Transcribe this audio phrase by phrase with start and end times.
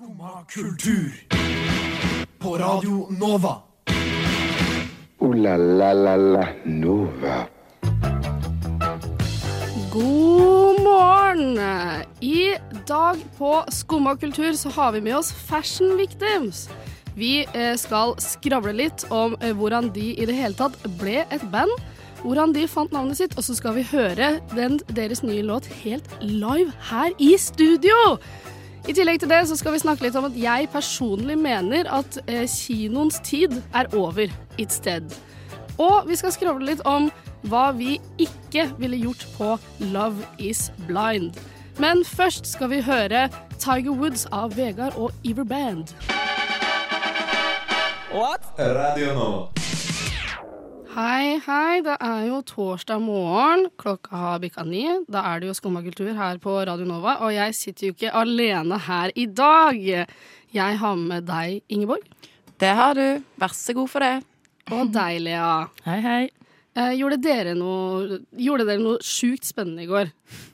[0.00, 1.12] Skumma kultur.
[2.38, 3.56] På Radio Nova.
[5.18, 7.46] O-la-la-la-la Nova.
[9.92, 11.60] God morgen!
[12.20, 12.56] I
[12.88, 16.68] dag på Skumma kultur så har vi med oss Fashion Victims.
[17.14, 21.44] Vi eh, skal skravle litt om eh, hvordan de i det hele tatt ble et
[21.52, 21.76] band.
[22.22, 26.08] Hvordan de fant navnet sitt, og så skal vi høre den, deres nye låt helt
[26.24, 28.16] live her i studio.
[28.88, 32.16] I tillegg til det så skal vi snakke litt om at jeg personlig mener at
[32.26, 34.32] eh, kinoens tid er over.
[34.58, 35.12] It's dead.
[35.80, 37.10] Og vi skal skravle litt om
[37.48, 39.54] hva vi ikke ville gjort på
[39.92, 41.36] Love Is Blind.
[41.80, 45.94] Men først skal vi høre Tiger Woods av Vegard og Iver Band.
[48.12, 48.52] What?
[48.58, 49.69] Radio Nova.
[50.90, 51.80] Hei, hei.
[51.86, 53.68] Det er jo torsdag morgen.
[53.80, 54.82] Klokka har bikka ni.
[55.10, 58.12] Da er det jo Skumma kultur her på Radio Nova, og jeg sitter jo ikke
[58.18, 59.78] alene her i dag.
[60.50, 62.02] Jeg har med deg, Ingeborg,
[62.60, 63.22] Det har du.
[63.38, 64.24] Vær så god for det.
[64.70, 65.68] og deg, Lea.
[65.86, 66.28] Hei, hei.
[66.76, 70.12] Eh, gjorde dere noe Gjorde dere noe sjukt spennende i går?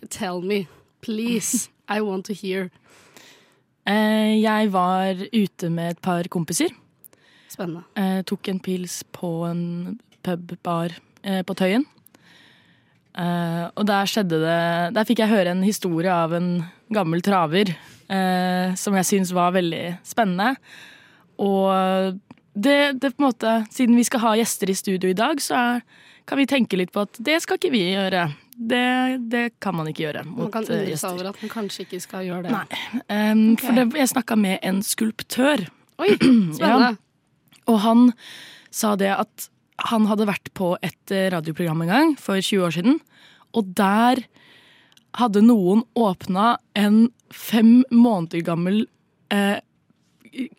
[0.08, 0.66] Tell me,
[1.02, 1.68] please.
[1.88, 2.70] I want to hear.
[3.86, 6.72] Eh, jeg var ute med et par kompiser.
[7.52, 7.84] Spennende.
[7.96, 11.86] Eh, tok en pils på en pub-bar eh, på Tøyen.
[13.16, 14.56] Eh, og der skjedde det
[14.92, 16.50] Der fikk jeg høre en historie av en
[16.92, 20.56] gammel traver eh, som jeg syns var veldig spennende.
[21.40, 22.18] Og
[22.56, 25.56] det, det på en måte Siden vi skal ha gjester i studio i dag, så
[25.60, 25.80] er,
[26.28, 28.28] kan vi tenke litt på at det skal ikke vi gjøre.
[28.56, 28.84] Det,
[29.28, 32.24] det kan man ikke gjøre Man kan undre seg over at man kanskje ikke skal
[32.24, 32.54] gjøre det.
[32.54, 32.78] Nei.
[33.12, 35.66] Um, For det, jeg snakka med en skulptør,
[36.00, 36.14] Oi,
[36.56, 36.96] spennende.
[37.68, 38.08] og han
[38.72, 39.50] sa det at
[39.90, 42.98] han hadde vært på et eh, radioprogram en gang for 20 år siden,
[43.56, 44.24] og der
[45.16, 48.84] hadde noen åpna en fem måneder gammel
[49.32, 49.60] eh,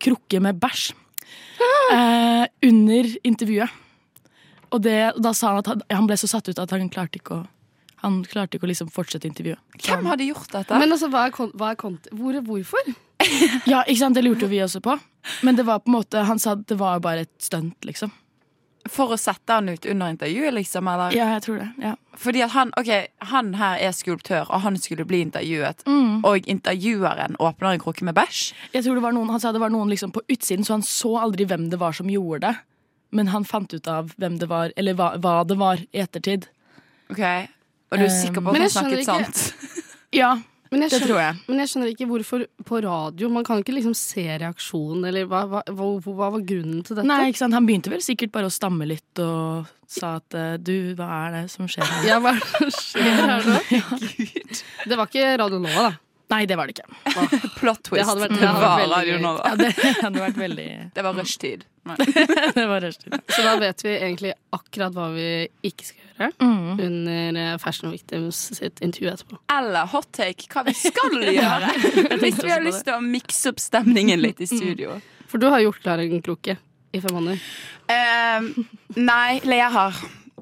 [0.02, 0.90] krukke med bæsj
[1.94, 3.84] eh, under intervjuet.
[4.68, 7.20] Og det, da sa han at han, han ble så satt ut at han klarte
[7.20, 7.46] ikke å
[7.98, 9.58] han klarte ikke å liksom fortsette intervjuet.
[9.82, 10.76] Hvem hadde gjort dette?
[10.78, 12.92] Men altså, hva er, hva er kont Hvor, hvorfor?
[13.66, 14.14] Ja, ikke sant?
[14.14, 14.94] Det lurte jo vi også på.
[15.42, 18.12] Men det var på en måte, han sa at det var bare et stunt, liksom.
[18.92, 20.88] For å sette han ut under intervjuet, liksom?
[20.88, 21.14] Eller?
[21.16, 21.68] Ja, jeg tror det.
[21.82, 21.94] ja.
[22.18, 25.84] Fordi at han, okay, han her er skulptør, og han skulle bli intervjuet.
[25.86, 26.24] Mm.
[26.26, 28.40] Og intervjueren åpner en krukke med bæsj.
[28.74, 30.82] Jeg tror det var noen, Han sa det var noen liksom på utsiden, så han
[30.82, 32.54] så aldri hvem det var som gjorde det.
[33.14, 36.48] Men han fant ut av hvem det var, eller hva, hva det var, i ettertid.
[37.08, 37.22] Ok,
[37.88, 39.44] Og du er sikker på at han snakket sant?
[40.12, 40.34] Ja,
[40.70, 41.36] Men jeg, det skjønner, tror jeg.
[41.48, 43.30] men jeg skjønner ikke hvorfor på radio.
[43.32, 47.08] Man kan ikke liksom se reaksjonen, eller hva, hva, hva, hva var grunnen til dette?
[47.08, 47.56] Nei, ikke sant?
[47.56, 51.38] Han begynte vel sikkert bare å stamme litt og sa at eh, du, hva er
[51.38, 52.04] det som skjer her?
[52.10, 53.56] Ja, hva er det som skjer her nå?
[54.88, 56.07] Det var ikke Radio Nova, da.
[56.28, 56.88] Nei, det var det ikke.
[57.56, 57.96] Plot twist.
[57.96, 59.20] Det hadde vært- Det det hadde vært veldig.
[59.22, 59.68] Ja, det
[60.02, 61.64] hadde vært veldig Det var rushtid.
[62.58, 63.14] Det var rushtid.
[63.32, 65.28] Så da vet vi egentlig akkurat hva vi
[65.64, 66.04] ikke skal gjøre
[66.42, 66.80] Mm.
[66.82, 69.36] under eh, Fashion Victims sitt intervju etterpå.
[69.54, 71.70] Eller hot take, hva vi skal gjøre.
[72.18, 74.96] Hvis vi har lyst til å mikse opp stemningen litt i studio.
[75.30, 76.56] For du har gjort klar en kloke
[76.92, 77.38] i fem måneder.
[77.88, 78.50] Uh,
[78.98, 79.94] nei, Lea har.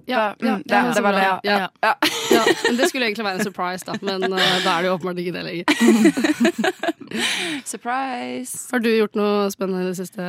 [0.06, 1.22] Ja, Mm, det, det var det.
[1.44, 1.56] Ja.
[1.82, 1.92] Ja.
[2.30, 3.96] Ja, men Det skulle egentlig være en surprise, da.
[4.02, 5.64] Men uh, da er det jo åpenbart ikke det lenger.
[7.64, 8.68] Surprise.
[8.72, 10.22] Har du gjort noe spennende i det siste,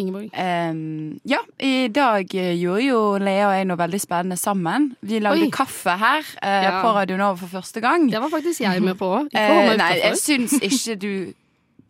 [0.00, 0.28] Ingeborg?
[0.32, 4.90] Um, ja, i dag eh, gjorde jo Lea og jeg noe veldig spennende sammen.
[5.04, 5.52] Vi lagde Oi.
[5.54, 6.74] kaffe her uh, Ja.
[6.84, 8.08] på Radio Nova for første gang.
[8.12, 9.32] Det var faktisk jeg med på òg.
[9.34, 11.10] Uh, nei, jeg syns ikke du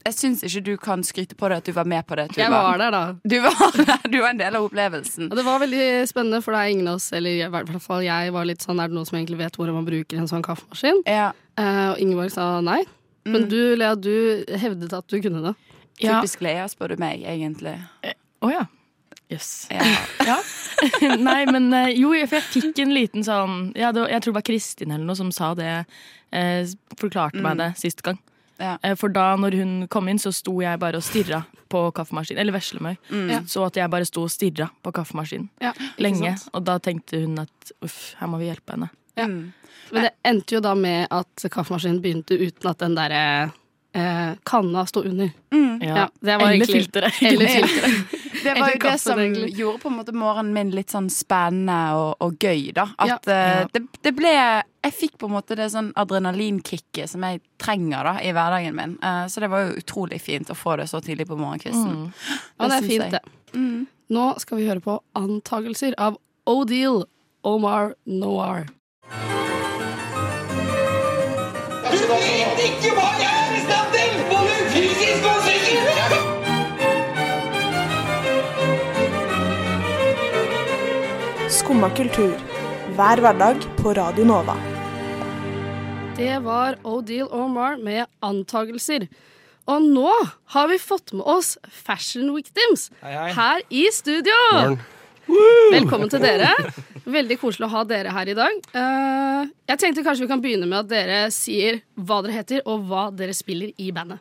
[0.04, 2.26] Jeg syns ikke du kan skryte på deg at du var med på det.
[2.34, 2.42] Tuba.
[2.42, 3.03] Jeg var der, da.
[3.25, 5.31] Du var der, du var en del av opplevelsen.
[5.31, 8.04] Og det var veldig spennende, for det er ingen av oss, eller i hvert fall
[8.04, 10.44] jeg, var litt sånn Er det noen som egentlig vet hvordan man bruker en sånn
[10.44, 11.00] kaffemaskin?
[11.09, 12.81] Ja, Eh, og Ingeborg sa nei.
[13.25, 15.54] Men du, Lea, du hevdet at du kunne det.
[16.03, 16.19] Ja.
[16.19, 17.76] Typisk Lea, spør du meg, egentlig.
[18.44, 18.65] Å ja.
[19.32, 19.53] Jøss.
[19.72, 19.86] Ja.
[20.25, 20.38] Ja.
[21.21, 24.32] Nei, men eh, jo, for jeg fikk en liten sånn ja, det var, Jeg tror
[24.32, 25.84] det var Kristin eller noe som sa det.
[26.34, 26.65] Eh,
[26.98, 28.19] forklarte meg det sist gang.
[28.60, 28.76] Ja.
[28.82, 31.42] Eh, for da når hun kom inn, så sto jeg bare og stirra
[31.72, 32.39] på kaffemaskinen.
[32.41, 32.95] Eller veslemøy.
[33.51, 36.36] Så at jeg bare sto og stirra på kaffemaskinen Ja, lenge.
[36.54, 38.91] Og da tenkte hun at uff, her må vi hjelpe henne.
[39.18, 39.27] Ja.
[39.27, 39.53] Mm.
[39.92, 43.22] Men det endte jo da med at kaffemaskinen begynte uten at den derre
[43.95, 45.30] eh, kanna sto under.
[45.84, 47.22] Ja, det var Eller egentlig- filteret.
[47.22, 48.21] Eller filteret.
[48.45, 52.11] Det var jo det som gjorde på en måte morgenen min litt sånn spennende og,
[52.25, 52.87] og gøy, da.
[53.01, 53.17] Ja.
[53.17, 57.41] At eh, det, det ble Jeg fikk på en måte det sånn adrenalinkicket som jeg
[57.61, 58.99] trenger da i hverdagen min.
[59.01, 62.13] Uh, så det var jo utrolig fint å få det så tidlig på morgenkvisten.
[62.59, 63.19] Ja, det er fint, jeg.
[63.19, 63.23] det.
[64.15, 67.07] Nå skal vi høre på antagelser av Odile
[67.45, 68.69] Omar Noir.
[71.95, 73.23] Du vet ikke hva
[81.65, 82.33] Skumma kultur.
[82.93, 84.53] Hver hverdag på Radio Nova.
[86.13, 89.07] Det var Odile Omar med antagelser.
[89.65, 90.11] Og nå
[90.53, 94.37] har vi fått med oss Fashion Victims her i studio.
[95.72, 96.51] Velkommen til dere.
[97.09, 98.60] Veldig koselig å ha dere her i dag.
[98.77, 102.84] Eh, jeg tenkte kanskje vi kan begynne med at dere sier hva dere heter, og
[102.91, 104.21] hva dere spiller i bandet.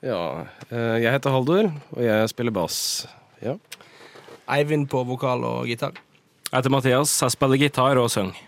[0.00, 3.04] Ja, eh, jeg heter Haldor, og jeg spiller bass.
[3.44, 3.58] Ja.
[4.56, 5.92] Eivind på vokal og gitar.
[6.46, 8.38] Jeg heter Mathias, jeg spiller gitar og synger.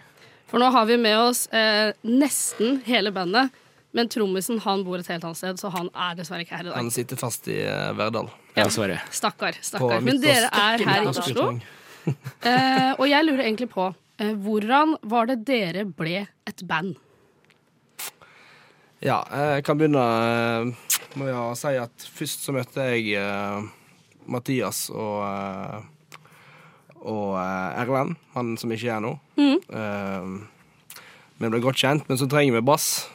[0.48, 3.50] For nå har vi med oss eh, nesten hele bandet.
[3.96, 6.68] Men trommisen han bor et helt annet sted, så han er dessverre ikke her i
[6.70, 6.76] dag.
[6.76, 8.28] Han sitter fast i eh, Verdal.
[8.54, 8.68] Ja.
[8.68, 9.00] Dessverre.
[9.12, 9.58] Stakkar.
[9.64, 10.00] Stakkar.
[10.04, 11.50] Men dere er her i Oslo.
[12.08, 13.82] Eh, og jeg lurer egentlig på
[14.16, 16.94] eh, hvordan var det dere ble et band?
[19.04, 20.70] Ja, jeg kan begynne eh,
[21.20, 23.66] med å si at først så møtte jeg eh,
[24.24, 25.84] Mathias og eh,
[27.02, 29.14] og eh, Erlend, han som ikke er nå.
[29.38, 29.56] Mm.
[29.80, 30.68] Eh,
[31.38, 33.08] vi ble godt kjent, men så trenger vi bass.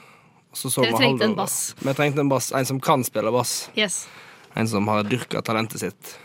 [0.53, 1.73] Så så Dere trengte en bass.
[1.81, 3.69] Vi trengte en bass, En som kan spille bass.
[3.75, 4.05] Yes.
[4.53, 6.17] En som har dyrka talentet sitt.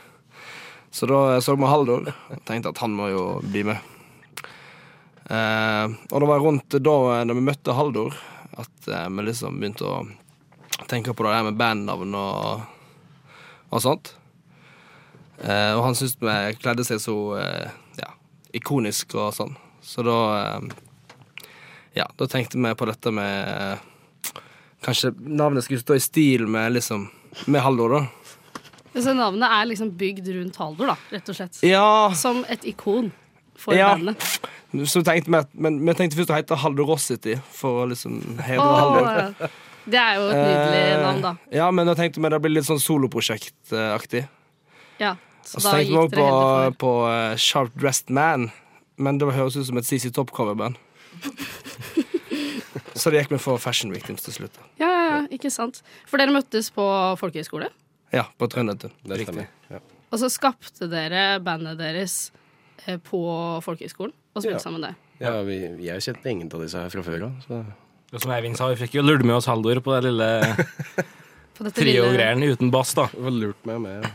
[0.90, 3.80] Så da så vi Haldor og tenkte at han må jo bli med.
[5.28, 8.14] Eh, og det var rundt da da vi møtte Haldor,
[8.56, 9.98] at eh, vi liksom begynte å
[10.88, 12.62] tenke på det der med bandnavn og,
[13.68, 14.14] og sånt.
[15.42, 17.70] Eh, og han syntes vi kledde seg så eh,
[18.00, 18.10] ja,
[18.58, 19.52] ikonisk og sånn.
[19.82, 20.68] Så da eh,
[22.00, 23.78] Ja, da tenkte vi på dette med
[24.84, 27.06] Kanskje navnet skulle stå i stil med liksom
[27.46, 28.02] Med Haldor, da.
[28.98, 31.58] Så navnet er liksom bygd rundt Haldor, da, rett og slett.
[31.66, 33.12] Ja, Som et ikon
[33.58, 33.92] for Ja.
[33.94, 34.22] bandet.
[34.90, 39.06] så tenkte vi Men vi tenkte først å hete Haldorosity, for å liksom hedre Haldor.
[39.38, 39.48] Åh,
[39.86, 41.32] det er jo et nydelig navn, da.
[41.52, 44.26] Ja, men da tenkte vi det blir litt sånn soloprosjektaktig.
[44.98, 45.14] Ja.
[45.48, 48.50] Så da vi gikk dere på, heller for på uh, Sharp Dressed Man,
[49.00, 50.76] men det høres ut som et CC Top-coverband.
[52.98, 54.58] så det gikk vi for Fashion Victims til slutt.
[54.80, 55.80] Ja, ja, ja, ikke sant.
[56.10, 56.84] For dere møttes på
[57.20, 57.70] folkehøyskole,
[58.14, 58.92] Ja, på Trøndelag.
[59.04, 59.48] Det stemmer.
[59.68, 59.82] Ja.
[60.08, 62.30] og så skapte dere bandet deres
[62.86, 63.20] eh, på
[63.64, 64.62] folkehøyskolen og spilte Ja.
[64.64, 64.94] sammen der.
[65.20, 65.58] Ja, vi,
[65.88, 67.50] har jo kjent ingen av disse her fra før av.
[68.08, 70.28] Og som Eivind sa, vi fikk jo lurt med oss Haldor på det lille
[71.76, 73.08] trio-greiene uten bass, da.
[73.12, 74.06] Det var lurt meg med.
[74.06, 74.14] ja.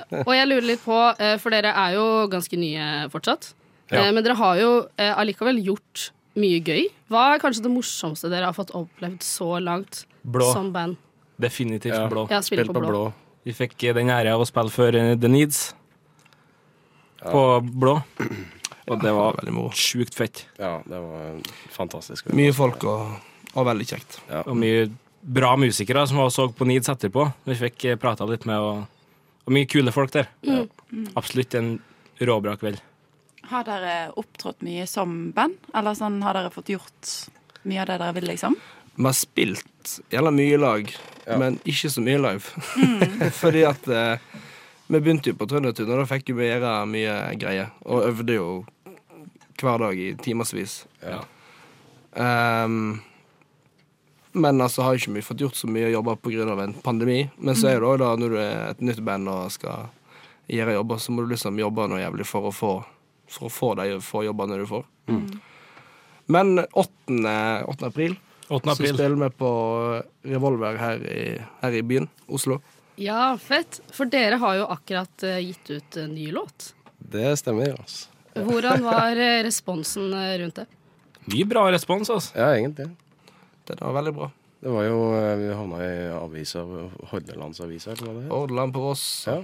[0.26, 3.52] Og jeg lurer litt på, eh, for dere er jo ganske nye fortsatt,
[3.92, 4.06] Ja.
[4.06, 6.10] Eh, men dere har jo eh, allikevel gjort
[6.40, 6.86] mye gøy.
[7.12, 10.46] Hva er kanskje det morsomste dere har fått opplevd så langt Blå.
[10.54, 10.96] som band?
[11.42, 12.06] Definitivt Ja.
[12.08, 12.26] blå.
[12.30, 13.12] Ja, Spilt på blå.
[13.44, 15.74] Vi fikk den ære av å spille for The Needs
[17.22, 17.98] på blå.
[18.90, 19.70] Og det var Veldig moro.
[19.78, 20.46] sjukt fett.
[20.58, 21.36] Ja, det var
[21.70, 22.32] fantastisk.
[22.34, 23.12] Mye folk og,
[23.54, 24.16] og veldig kjekt.
[24.42, 24.88] Og mye
[25.22, 27.28] bra musikere som var så på Needs etterpå.
[27.46, 28.82] Vi fikk prata litt med, og,
[29.46, 30.28] og mye kule folk der.
[31.18, 31.72] Absolutt en
[32.22, 32.80] råbra kveld.
[33.50, 35.56] Har dere opptrådt mye som band?
[35.74, 37.10] Eller sånn, har dere fått gjort
[37.66, 38.54] mye av det dere vil, liksom?
[38.94, 40.92] Vi har spilt jævla mye lag,
[41.26, 41.36] Ja.
[41.38, 42.50] men ikke så mye live.
[43.42, 44.18] Fordi at eh,
[44.88, 47.70] vi begynte jo på Trøndertun, og da fikk vi gjøre mye greier.
[47.86, 48.48] Og øvde jo
[49.62, 50.84] hver dag i timevis.
[51.02, 51.20] Ja.
[52.18, 53.00] Ehm,
[54.32, 56.46] men altså har ikke vi fått gjort så mye jobber pga.
[56.62, 57.30] en pandemi.
[57.36, 59.88] Men så er det også da når du er et nytt band og skal
[60.48, 62.72] gjøre jobber, så må du liksom jobbe noe jævlig for å få,
[63.28, 64.84] for å få de få jobbene du får.
[66.32, 67.64] Men 8.
[67.66, 67.86] 8.
[67.86, 68.16] april
[68.48, 68.74] 8.
[68.76, 69.50] så spiller vi på
[70.28, 71.24] Revolver her i,
[71.60, 72.60] her i byen, Oslo.
[73.00, 73.80] Ja, fett.
[73.92, 76.74] For dere har jo akkurat eh, gitt ut en ny låt.
[76.98, 78.10] Det stemmer, altså.
[78.36, 80.66] Hvordan var eh, responsen eh, rundt det?
[81.32, 82.36] Mye bra respons, altså.
[82.36, 82.90] Ja, egentlig.
[83.72, 84.30] Det var veldig bra.
[84.62, 86.62] Det var jo eh, Vi havna i avisa,
[87.10, 88.30] Hordalandsavisa, eller hva det het.
[88.32, 89.04] Hordaland på Voss.
[89.26, 89.40] Ja.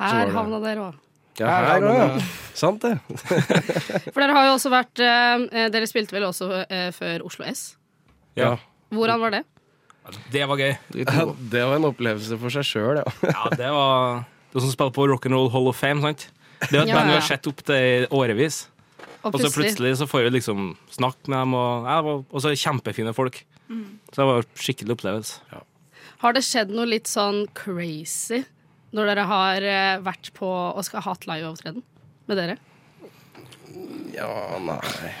[0.00, 1.00] Her det- havna dere òg.
[1.40, 2.24] Ja, Her her, havna ja.
[2.54, 2.98] Sant det.
[4.12, 7.62] For dere har jo også vært eh, Dere spilte vel også eh, før Oslo S.
[8.36, 8.56] Ja.
[8.92, 9.42] Hvordan var det?
[10.34, 10.72] Det var gøy.
[10.92, 13.06] Det var en opplevelse for seg sjøl, ja.
[13.36, 16.26] Ja, det var Det var som spiller på Rock'n'Roll Hall of Fame, sant?
[16.68, 18.64] Det er et band vi har sett opp til i årevis.
[19.22, 22.50] Og Og så plutselig så får vi liksom snakke med dem, og, ja, og så
[22.50, 23.44] er kjempefine folk.
[24.12, 25.62] Så det var en skikkelig opplevelse.
[26.22, 28.42] Har det skjedd noe litt sånn crazy
[28.92, 31.82] når dere har eh, vært på og skal ha hatt liveopptreden
[32.28, 32.58] med dere?
[34.12, 34.28] Ja,
[34.60, 35.14] nei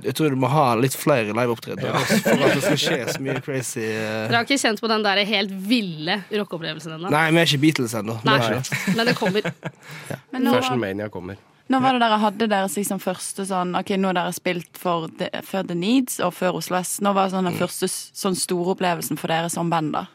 [0.00, 2.00] Jeg tror du må ha litt flere liveopptredener ja.
[2.24, 3.84] for at det skal skje så mye crazy.
[3.84, 4.24] eh.
[4.30, 7.12] Dere har ikke kjent på den der helt ville rockeopplevelsen ennå?
[7.12, 8.16] Nei, vi er ikke Beatles ennå.
[8.24, 9.52] Men det kommer.
[10.32, 11.36] Men nå, Fashion Mania kommer.
[11.70, 15.06] Når var det dere hadde deres liksom første sånn Ok, nå har dere spilt for
[15.20, 16.96] the, før The Needs og før Oslo S.
[17.04, 20.06] Nå var det sånn den første sånn store opplevelsen for dere som band, da?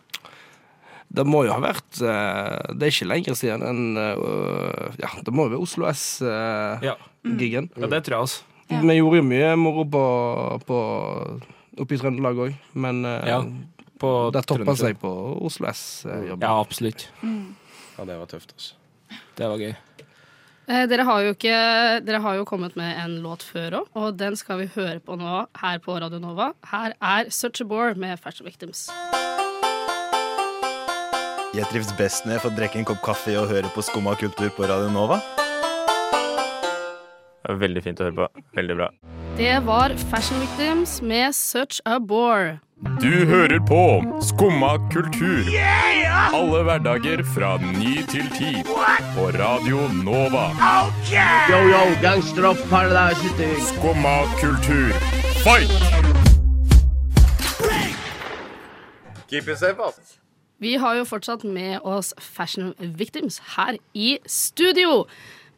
[1.15, 5.31] Det må jo ha vært eh, Det er ikke lenger siden enn eh, Ja, det
[5.35, 7.69] må jo være Oslo S-gigen.
[7.77, 8.43] Ja, det tror jeg altså.
[8.71, 8.81] Ja.
[8.81, 10.03] Vi gjorde jo mye moro på,
[10.65, 10.77] på
[11.83, 13.39] oppe i Trøndelag òg, men eh, Ja,
[14.01, 15.11] på det toppa seg på
[15.45, 16.43] Oslo S-jobben.
[16.43, 17.07] Ja, absolutt.
[17.23, 18.75] Ja, det var tøft, altså.
[19.37, 19.75] Det var gøy.
[20.65, 21.57] Eh, dere, har jo ikke,
[22.01, 25.17] dere har jo kommet med en låt før òg, og den skal vi høre på
[25.19, 26.53] nå her på Radio Nova.
[26.71, 28.87] Her er Such a Bore med Fashion Victims.
[31.55, 34.49] Jeg trives best når jeg får drikke en kopp kaffe og høre på Skumma kultur
[34.57, 35.21] på Radio Nova.
[37.45, 38.43] Veldig fint å høre på.
[38.57, 38.89] Veldig bra.
[39.37, 42.59] Det var Fashion Victims med Such a Bore.
[43.01, 45.43] Du hører på Skumma kultur.
[46.33, 48.63] Alle hverdager fra ny til ti.
[49.15, 50.45] På Radio Nova.
[51.51, 53.49] Yo, yo, gangsteropp, paradise.
[53.73, 54.91] Skumma kultur,
[55.43, 55.71] fight!
[59.29, 60.19] Keep it safe, ass.
[60.59, 65.05] Vi har jo fortsatt med oss Fashion Victims her i studio.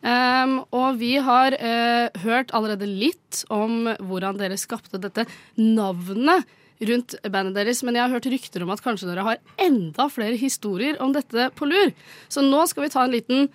[0.08, 5.26] Um, og vi har uh, hørt allerede litt om hvordan dere skapte dette
[5.60, 6.48] navnet
[6.88, 10.38] rundt bandet deres, men jeg har hørt rykter om at kanskje dere har enda flere
[10.40, 11.92] historier om dette på lur.
[12.32, 13.50] Så nå skal vi ta en liten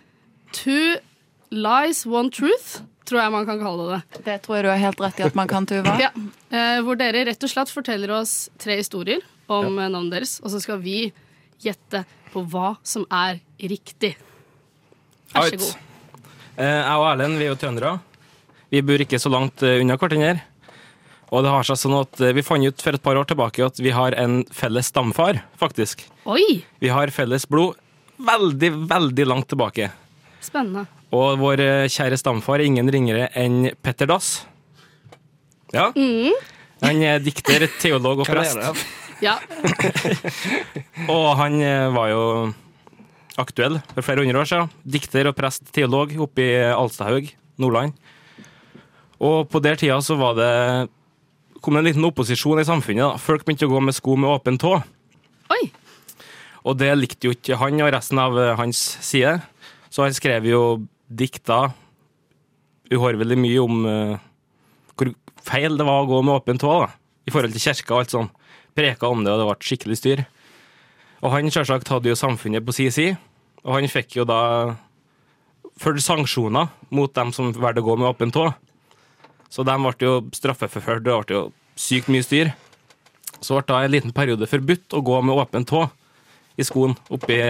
[0.53, 0.99] Two
[1.49, 4.21] lies, one truth, tror jeg man kan kalle det.
[4.27, 5.95] Det tror jeg du har helt rett i at man kan, Tuva.
[6.03, 6.11] Ja,
[6.53, 9.89] eh, hvor dere rett og slett forteller oss tre historier om ja.
[9.89, 11.07] navnet deres, og så skal vi
[11.63, 12.05] gjette
[12.35, 13.41] på hva som er
[13.73, 14.13] riktig.
[15.33, 15.89] Vær så god.
[16.59, 17.93] Eh, Jeg og Erlend vi er jo trøndere.
[18.73, 20.43] Vi bor ikke så langt eh, unna hverandre.
[21.33, 23.65] Og det har seg sånn at eh, vi fant ut for et par år tilbake
[23.65, 26.05] at vi har en felles stamfar, faktisk.
[26.29, 27.79] Oi, Vi har felles blod
[28.23, 29.91] veldig, veldig langt tilbake.
[30.43, 30.87] spennende.
[31.13, 31.61] Og vår
[31.93, 34.45] kjære stamfar er ingen ringere enn Petter Dass.
[35.73, 35.91] Ja.
[35.97, 36.33] Mm.
[36.83, 38.59] Han er dikter, teolog og prest.
[39.23, 39.37] Ja.
[41.13, 41.61] Og han
[41.95, 42.23] var jo
[43.41, 44.73] aktuell for flere hundre år siden.
[44.85, 47.31] Dikter og prest, teolog oppe i Alstahaug,
[47.63, 47.95] Nordland.
[49.23, 50.53] Og på den tida så var det
[51.63, 53.05] kom det en liten opposisjon i samfunnet.
[53.05, 53.21] da.
[53.23, 54.75] Folk begynte å gå med sko med åpen tå.
[55.55, 55.63] Oi.
[56.67, 59.37] Og det likte jo ikke han og resten av eh, hans side.
[59.93, 60.63] Så han skrev jo
[61.07, 61.69] dikta
[62.93, 64.21] uhorvelig mye om uh,
[64.97, 65.11] hvor
[65.45, 66.89] feil det var å gå med åpen tå, da.
[67.29, 68.31] I forhold til kirka og alt sånn.
[68.77, 70.23] Preka om det, og det ble skikkelig styr.
[71.23, 73.19] Og han selvsagt hadde jo samfunnet på si side,
[73.63, 74.41] og han fikk jo da
[75.81, 78.49] følge sanksjoner mot dem som valgte å gå med åpen tå.
[79.53, 81.45] Så de ble jo straffeforført, det ble jo
[81.79, 82.53] sykt mye styr.
[83.43, 85.87] Så ble da en liten periode forbudt å gå med åpen tå
[86.59, 87.47] i skoen oppe i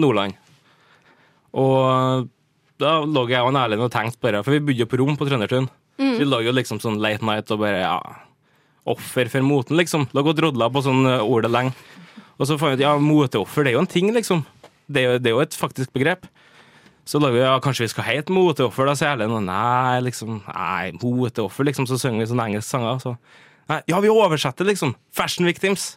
[0.00, 0.38] Nordland.
[1.54, 2.30] Og
[2.82, 5.18] da lå jeg og Erlend og tenkte på det, for vi bodde jo på rom
[5.18, 5.68] på Trøndertun.
[5.98, 6.14] Mm.
[6.18, 7.98] Vi lå jo liksom sånn late night og bare ja,
[8.90, 10.08] offer for moten, liksom.
[10.14, 11.74] Lå og drodla på sånn ordet lenge.
[12.38, 14.42] Og så fant vi ut ja, moteoffer, det er jo en ting, liksom.
[14.90, 16.26] Det er jo, det er jo et faktisk begrep.
[17.08, 19.36] Så lager vi ja, kanskje vi skal hete moteoffer, da, sier Erlend.
[19.46, 21.88] Nei, liksom, nei, moteoffer, liksom.
[21.90, 23.02] Så synger vi sånne engelske sanger.
[23.02, 23.14] Så
[23.70, 24.96] nei, ja, vi oversetter, liksom.
[25.14, 25.94] Fashion victims.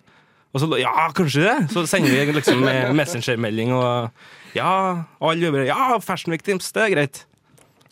[0.56, 1.56] Og så ja, kanskje det.
[1.74, 2.64] Så sender vi liksom
[3.00, 4.70] messengermelding og ja,
[5.20, 7.24] alle jobber Ja, fashion victims, det er greit.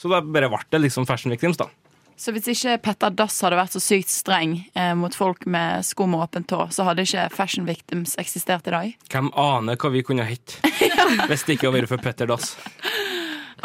[0.02, 1.70] Så da bare ble det liksom fashion victims, da.
[2.15, 6.05] Så hvis ikke Petter Dass hadde vært så sykt streng eh, mot folk med sko
[6.07, 8.93] med åpent tå, så hadde ikke Fashion Victims eksistert i dag?
[9.12, 10.55] Hvem aner hva vi kunne hett
[11.29, 12.53] hvis det ikke hadde vært for Petter Dass.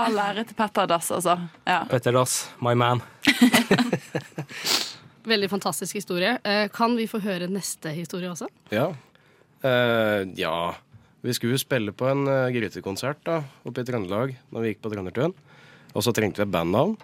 [0.01, 1.37] All ære til Petter Dass, altså.
[1.69, 1.85] Ja.
[1.91, 3.05] Petter Dass, my man.
[5.31, 6.35] Veldig fantastisk historie.
[6.43, 8.49] Eh, Kan vi få høre neste historie også?
[8.75, 8.89] Ja.
[9.63, 10.57] Uh, ja.
[11.21, 14.81] Vi skulle jo spille på en uh, grytekonsert da, oppe i Trøndelag når vi gikk
[14.87, 15.35] på Trøndertun.
[15.93, 16.97] Og så trengte vi et bandnavn.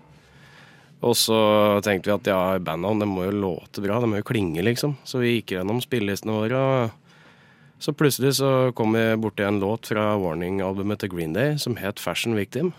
[1.04, 1.36] Og så
[1.84, 4.96] tenkte vi at ja, bandnavn det må jo låte bra, det må jo klinge, liksom.
[5.04, 9.90] Så vi gikk gjennom spillelistene våre, og så plutselig så kom vi borti en låt
[9.92, 12.72] fra Warning-albumet til Green Day som het Fashion Victim.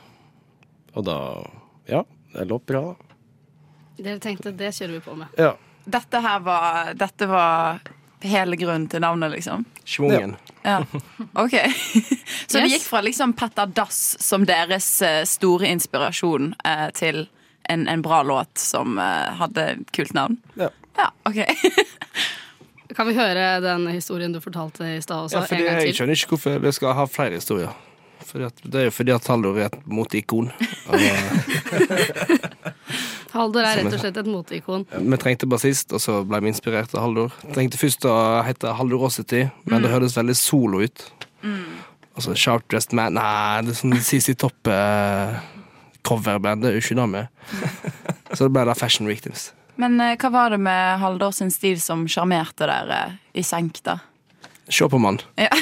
[0.97, 1.19] Og da
[1.87, 2.01] Ja,
[2.33, 3.15] det lå bra, da.
[3.97, 5.29] Dere tenkte det kjører vi på med.
[5.37, 5.53] Ja.
[5.85, 7.79] Dette her var Dette var
[8.25, 9.63] hele grunnen til navnet, liksom?
[9.85, 10.35] Schwungen.
[10.65, 10.81] Ja.
[11.33, 11.53] OK.
[12.49, 17.27] Så det gikk fra liksom Petter Dass som deres eh, store inspirasjon eh, til
[17.69, 20.37] en, en bra låt som eh, hadde kult navn?
[20.59, 20.69] Ja.
[20.97, 21.43] Ja, OK.
[22.97, 25.41] Kan vi høre den historien du fortalte i stad også?
[25.41, 27.75] Ja, fordi en gang jeg skjønner ikke hvorfor vi skal ha flere historier.
[28.27, 30.47] Fordi at, det er jo fordi at Haldor er et moteikon.
[30.89, 30.95] Og,
[33.35, 34.87] Haldor er rett og slett et moteikon.
[34.89, 37.35] Vi trengte bassist, og så ble vi inspirert av Haldor.
[37.55, 38.15] Tenkte først å
[38.47, 41.05] hete Haldorosity, men det høres veldig solo ut.
[42.17, 44.73] Altså Sharp Dressed Man Nei, det er sånn CC Toppe.
[44.73, 45.56] eh,
[46.07, 46.63] coverband.
[46.63, 47.25] Det er jo ikke det med.
[48.35, 49.49] Så det ble da Fashion Victims.
[49.77, 53.01] Men eh, hva var det med Haldor sin stil som sjarmerte dere
[53.37, 53.99] i senk, da?
[54.67, 55.19] Se på mann.
[55.39, 55.51] Ja.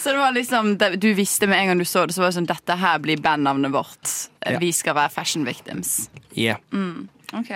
[0.00, 2.38] så det var liksom Du visste med en gang du så det, så var det
[2.38, 4.08] sånn Dette her blir bandnavnet vårt.
[4.40, 4.58] Eh, Ja.
[4.62, 6.08] Vi skal være Fashion Victims.
[6.36, 6.56] Yeah.
[6.72, 7.08] Mm.
[7.32, 7.50] Ok.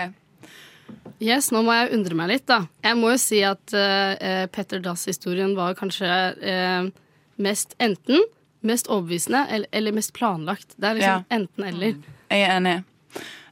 [1.21, 2.63] Yes, nå må jeg undre meg litt, da.
[2.85, 6.07] Jeg må jo si at uh, Petter Dass-historien var kanskje
[6.39, 6.87] uh,
[7.43, 8.23] mest enten
[8.61, 10.75] mest overbevisende eller, eller mest planlagt.
[10.77, 11.99] Det er liksom enten-eller.
[12.29, 12.79] Jeg er enig.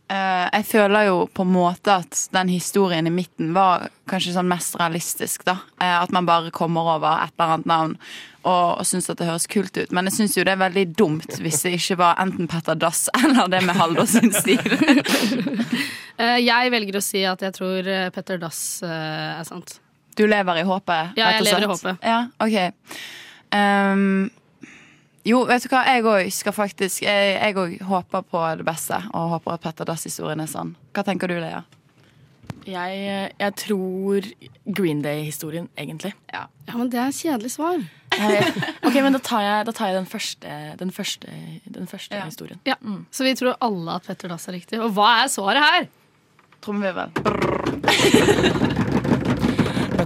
[0.06, 4.46] Uh, jeg føler jo på en måte at den historien i midten var kanskje sånn
[4.46, 5.42] mest realistisk.
[5.48, 5.56] da.
[5.82, 7.96] uh, at man bare kommer over et eller annet navn
[8.46, 9.90] og, og syns at det høres kult ut.
[9.90, 13.08] Men jeg syns jo det er veldig dumt hvis det ikke var enten Petter Dass
[13.18, 14.62] eller det med Haldor sin stil.
[16.22, 19.80] uh, jeg velger å si at jeg tror Petter Dass er sant.
[20.16, 21.18] Du lever i håpet?
[21.18, 22.06] Ja, jeg lever i håpet.
[22.06, 23.02] Ja, ok.
[23.56, 24.30] Ehm,
[25.26, 29.32] jo, vet du hva, jeg òg skal faktisk Jeg òg håper på det beste, og
[29.36, 30.76] håper at Petter Dass-historien er sann.
[30.94, 31.64] Hva tenker du, Lea?
[32.66, 34.26] Jeg, jeg tror
[34.74, 36.12] Green Day-historien, egentlig.
[36.32, 36.46] Ja.
[36.74, 37.78] men det er et kjedelig svar.
[38.86, 41.38] ok, men da tar jeg, da tar jeg den første, den første,
[41.76, 42.60] den første historien.
[42.66, 42.74] Ja.
[43.10, 44.80] Så vi tror alle at Petter Dass er riktig.
[44.82, 45.88] Og hva er svaret her?
[46.64, 47.10] Trommevirvel.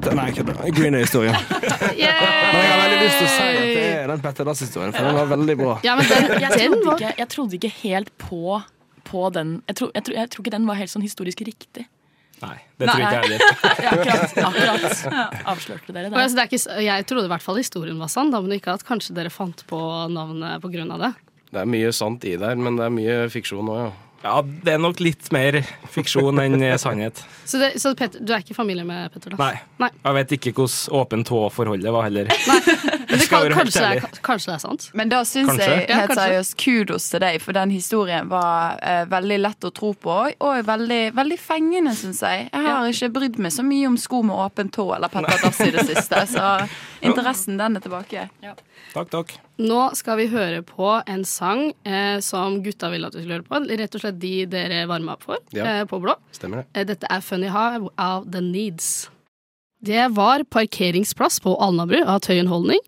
[0.00, 0.57] Petter, nei, kødder.
[0.73, 1.35] Green Day-historien.
[1.61, 5.04] Men jeg har veldig lyst til å si at det er den Petter Dass-historien, for
[5.11, 5.75] den var veldig bra.
[5.85, 8.61] jeg, trodde ikke, jeg trodde ikke helt på,
[9.11, 11.85] på den jeg tror, jeg, tro, jeg tror ikke den var helt sånn historisk riktig.
[12.40, 13.42] Nei, det tror ikke jeg heller.
[13.92, 14.37] akkurat.
[14.49, 15.25] akkurat, Ja.
[15.52, 16.16] avslørte dere det.
[16.16, 18.87] altså, det er ikke, jeg trodde i hvert fall historien var sann, men ikke at
[18.88, 21.12] kanskje dere fant på navnet av det.
[21.50, 23.90] Det er mye sant i der, men det er mye fiksjon òg, ja.
[24.21, 27.23] Ja, det er nok litt mer fiksjon enn eh, sannhet.
[27.49, 29.41] Så, det, så Petter, du er ikke i familie med Petter Dass?
[29.81, 29.89] Nei.
[30.05, 32.29] Jeg vet ikke hvordan åpen tå-forholdet var heller.
[33.11, 34.85] Men det kan, kanskje, det er, kanskje det er sant?
[34.95, 39.38] Men da syns jeg helt seriøst kudos til deg, for den historien var uh, veldig
[39.43, 42.49] lett å tro på, og veldig, veldig fengende, syns jeg.
[42.52, 45.61] Jeg har ikke brydd meg så mye om sko med åpen tå eller Petter Dass
[45.67, 46.47] i det siste, så
[47.02, 48.26] interessen den er tilbake.
[48.95, 49.35] Takk, takk.
[49.61, 53.49] Nå skal vi høre på en sang eh, som gutta ville at vi skulle høre
[53.50, 53.61] på.
[53.80, 55.65] Rett og slett de dere varma opp for Ja.
[55.80, 56.15] eh, på blå.
[56.32, 56.87] Stemmer det.
[56.95, 59.11] Dette er Funny How av The Needs.
[59.80, 62.80] Det var Parkeringsplass på Alnabru av Tøyen Holdning.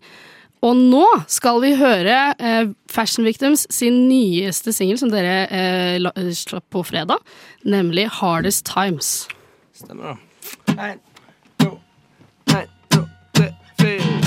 [0.63, 6.13] Og nå skal vi høre eh, Fashion Victims sin nyeste singel, som dere eh, la,
[6.37, 7.19] slapp på fredag,
[7.65, 9.25] nemlig Hardest Times.
[9.75, 10.77] Stemmer da.
[10.77, 11.01] En,
[11.59, 11.73] to,
[12.53, 13.49] en, to, tre,
[13.81, 14.22] fire.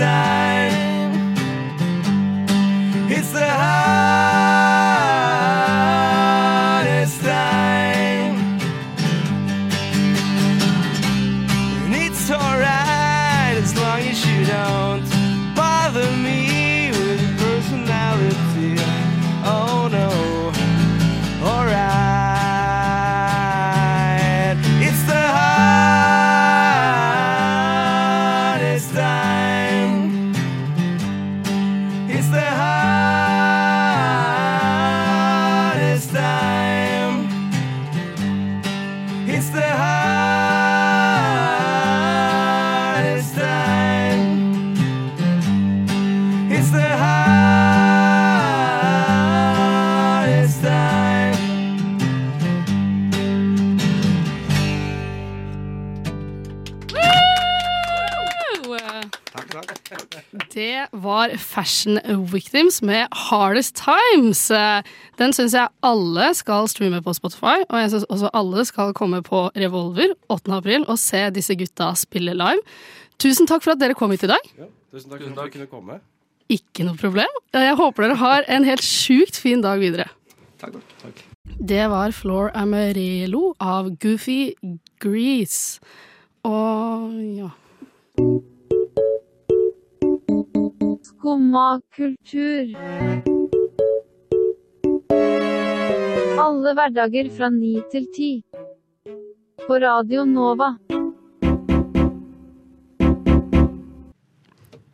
[0.00, 0.39] está.
[60.54, 61.98] Det var Fashion
[62.30, 64.42] Victims med Hardest Times.
[65.18, 69.22] Den syns jeg alle skal streame på Spotify, og jeg syns også alle skal komme
[69.26, 70.52] på Revolver 8.
[70.60, 72.62] april og se disse gutta spille live.
[73.20, 74.52] Tusen takk for at dere kom hit i dag.
[74.92, 75.98] Tusen takk for at dere kunne komme.
[76.50, 77.40] Ikke noe problem.
[77.54, 80.08] Jeg håper dere har en helt sjukt fin dag videre.
[80.62, 81.26] Takk, takk.
[81.60, 84.54] Det var Floor Amarello av Goofy
[85.02, 85.82] Grease.
[86.46, 87.50] Og ja
[91.10, 92.70] Skumma kultur.
[96.38, 98.28] Alle hverdager fra ni til ti.
[99.66, 100.70] På Radio Nova.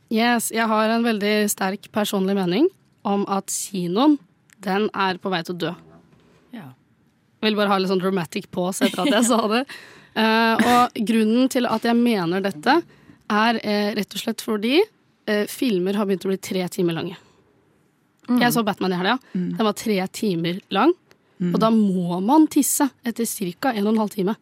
[0.08, 2.70] Yes, jeg har en veldig sterk personlig mening
[3.04, 4.16] om at kinoen,
[4.64, 5.76] den er på vei til å dø.
[6.56, 6.70] Ja.
[7.42, 9.64] Jeg vil bare ha litt sånn dramatic pause etter at jeg sa det.
[10.16, 12.80] Uh, og grunnen til at jeg mener dette,
[13.26, 14.78] er uh, rett og slett fordi
[15.50, 17.16] filmer har begynt å bli tre timer lange.
[18.28, 18.40] Mm.
[18.42, 19.18] Jeg så Batman i helga.
[19.34, 20.94] Den var tre timer lang.
[21.38, 21.52] Mm.
[21.54, 23.28] Og da må man tisse etter
[23.60, 23.72] ca.
[23.74, 24.34] en og en halv time.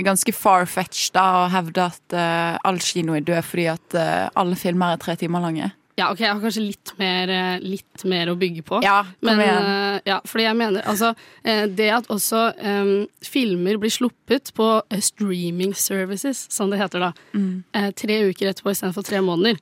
[0.00, 4.94] Ganske far-fetched å hevde at uh, all kino er død fordi at uh, alle filmer
[4.94, 5.72] er tre timer lange.
[5.98, 8.78] Ja, ok, jeg har kanskje litt mer, eh, litt mer å bygge på.
[8.80, 9.66] Ja, kom Men, igjen.
[9.66, 11.10] Uh, ja, fordi jeg mener altså
[11.44, 12.92] eh, Det at også um,
[13.26, 17.64] filmer blir sluppet på eh, streaming services, som det heter da, Mm.
[17.76, 19.60] eh, tre uker etterpå istedenfor tre måneder,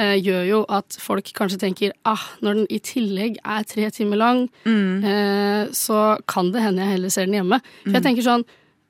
[0.00, 4.16] eh, gjør jo at folk kanskje tenker ah, når den i tillegg er tre timer
[4.16, 5.04] lang, Mm.
[5.04, 7.60] eh, så kan det hende jeg heller ser den hjemme.
[7.84, 8.06] For jeg Mm.
[8.08, 8.44] tenker sånn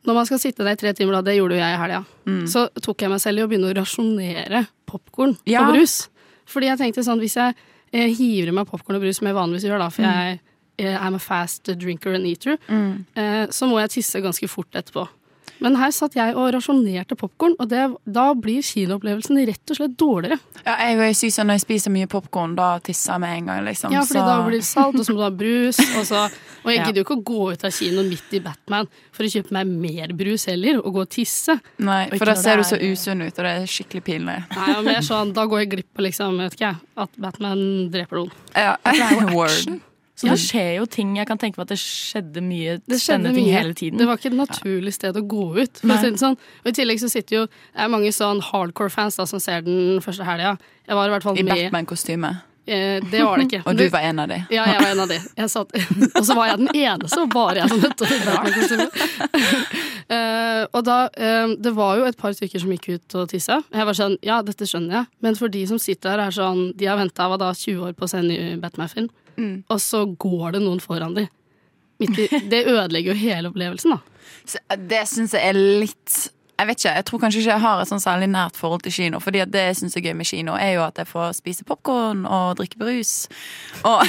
[0.06, 2.04] når man skal sitte der i tre timer, da, det gjorde jo jeg i helga,
[2.26, 2.46] Mm.
[2.48, 5.66] så tok jeg meg selv i å begynne å rasjonere popkorn Ja.
[5.68, 6.08] og brus.
[6.46, 7.54] Fordi jeg tenkte sånn, hvis jeg
[7.92, 10.08] eh, hiver i meg popkorn og brus, som jeg vanligvis gjør, da, for Mm.
[10.14, 10.40] jeg
[10.78, 13.04] eh, I'm a fast drinker and eater, Mm.
[13.16, 15.08] eh, så må jeg tisse ganske fort etterpå.
[15.60, 19.96] Men her satt jeg og rasjonerte popkorn, og det, da blir kinoopplevelsen rett og slett
[20.00, 20.38] dårligere.
[20.64, 23.50] Ja, jeg er syk så når jeg spiser mye popkorn, da tisser jeg med en
[23.50, 23.92] gang, liksom.
[23.92, 25.78] Ja, fordi så- da blir det salt, og så må du ha brus.
[25.98, 26.22] Og, så,
[26.64, 29.32] og jeg gidder jo ikke å gå ut av kinoen midt i Batman for å
[29.34, 31.58] kjøpe meg mer brus heller, og gå og tisse.
[31.78, 34.38] Nei, Og for da ser du så usunn ut, og det er skikkelig pinlig.
[34.56, 37.10] Nei, og men er sånn, Da går jeg glipp av liksom, vet ikke jeg, at
[37.20, 38.32] Batman dreper noen.
[38.56, 39.80] Ja, det er jo action.
[40.20, 41.14] Så det skjer jo ting.
[41.16, 44.00] Jeg kan tenke meg at det skjedde mye Det skjedde spennende ting hele tiden.
[44.00, 45.80] Det var ikke et naturlig sted å gå ut.
[45.80, 46.36] For å si det sånn.
[46.60, 49.98] Og I tillegg så sitter jo det er mange sånn hardcore-fans da, som ser den
[50.04, 50.58] første helga.
[50.86, 52.34] Jeg var i hvert fall I med Batman-kostyme.
[52.70, 53.62] Eh, det var det ikke.
[53.68, 54.42] Og du var en av de.
[54.52, 55.18] Ja, jeg var en av de.
[55.40, 55.72] Jeg satt,
[56.18, 58.86] og så var jeg den eneste, og bare jeg som møtte Batman-kostyme.
[60.10, 63.60] Uh, og da, uh, Det var jo et par stykker som gikk ut og tissa.
[63.72, 65.10] Jeg var sånn, ja, dette skjønner jeg.
[65.24, 68.10] Men for de som sitter her, er sånn De har venta 20 år på å
[68.10, 69.08] se en ny Batman-film,
[69.40, 69.54] Mm.
[69.72, 71.26] og så går det noen foran i,
[72.50, 74.20] det ødelegger jo hele opplevelsen, da.
[74.48, 77.64] Så eh, det syns jeg er litt Jeg vet ikke, jeg tror kanskje ikke jeg
[77.64, 79.20] har et sånn særlig nært forhold til kino.
[79.24, 82.26] Fordi det jeg syns er gøy med kino, er jo at jeg får spise popkorn
[82.28, 83.14] og drikke brus.
[83.88, 84.04] Og,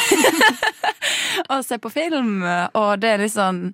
[1.54, 2.42] og se på film.
[2.44, 3.70] Og det er litt sånn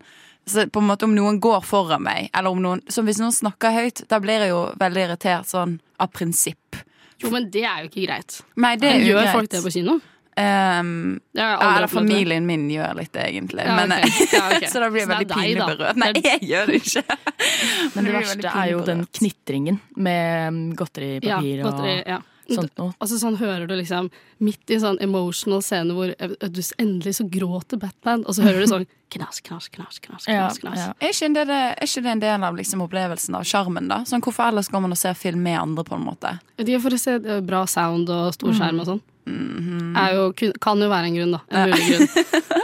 [0.47, 3.33] så på en måte Om noen går foran meg, eller om noen Så hvis noen
[3.35, 6.77] snakker høyt, da blir jeg jo veldig irritert sånn av prinsipp.
[7.17, 8.37] Jo, men det er jo ikke greit.
[8.61, 9.35] Nei, det er Men jo gjør greit.
[9.39, 9.97] folk det på kino?
[10.37, 11.89] Um, Det ja, eller det.
[11.89, 13.63] familien min gjør litt det, egentlig.
[13.65, 13.89] Ja, men.
[13.89, 14.67] Ja, okay.
[14.71, 15.97] så da blir jeg det veldig pinlig berørt.
[15.97, 17.03] Nei, jeg gjør det ikke.
[17.95, 22.19] Men det verste er jo den knitringen med mm, godteripapir Ja, godteri, ja.
[22.47, 22.93] og sånt noe.
[23.01, 24.11] Altså sånn hører du liksom
[24.45, 28.45] Midt i en sånn emotional scene hvor eh, du endelig så gråter Batman, og så
[28.45, 28.85] hører du sånn
[29.17, 30.77] knas, knas, knas, knas, Ja, knas, knas.
[30.83, 30.93] ja.
[31.01, 34.03] Er ikke det, det, er ikke det en del av liksom opplevelsen av sjarmen, da?
[34.05, 36.37] Sånn, hvorfor ellers går man og ser film med andre, på en måte?
[36.61, 38.59] De er for å se eh, bra sound og stor Mm.
[38.61, 39.05] skjerm og sånn.
[39.27, 39.95] Mhm.
[39.97, 41.41] Er jo, kan jo være en grunn, da.
[41.51, 42.63] En mulig grunn.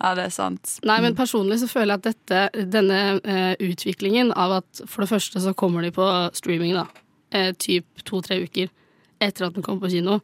[0.00, 0.78] Ja, det er sant.
[0.86, 5.10] Nei, men personlig så føler jeg at dette, denne eh, utviklingen av at for det
[5.10, 6.86] første så kommer de på streaming, da.
[7.36, 8.70] Eh, typ to-tre uker
[9.20, 10.20] etter at den kommer på kino.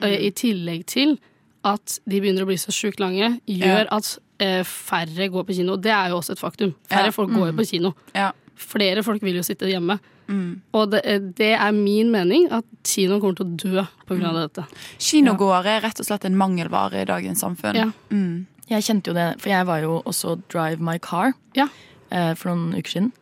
[0.00, 0.06] mm.
[0.06, 1.16] I tillegg til
[1.64, 3.98] at de begynner å bli så sjukt lange, gjør Ja.
[3.98, 5.76] at eh, færre går på kino.
[5.76, 6.74] Det er jo også et faktum.
[6.88, 7.16] Færre Ja.
[7.18, 7.58] folk går jo Mm.
[7.58, 7.92] på kino.
[8.14, 8.30] Ja.
[8.56, 9.98] Flere folk vil jo sitte hjemme.
[10.28, 10.60] Mm.
[10.72, 11.02] Og det,
[11.36, 14.64] det er min mening at kinoen kommer til å dø på grunn av dette.
[15.02, 17.76] Kinogåere er rett og slett en mangelvare i dagens samfunn.
[17.76, 17.90] Ja.
[18.14, 18.46] Mm.
[18.70, 21.66] Jeg kjente jo det, for jeg var jo også Drive My Car Ja.
[22.10, 23.12] eh, for noen uker siden.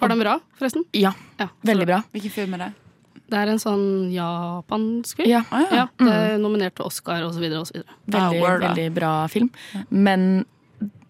[0.00, 0.84] Var den bra, forresten?
[0.94, 2.02] Ja, Ja, veldig bra.
[2.14, 2.74] Hvilken film er det?
[3.28, 5.28] Det er en sånn japansk film.
[5.28, 5.42] Ja.
[5.52, 5.82] Ah, ja.
[5.82, 7.66] Ja, det er nominert til Oscar videre.
[7.68, 9.50] Veldig, Ah, veldig bra film.
[9.90, 10.46] Men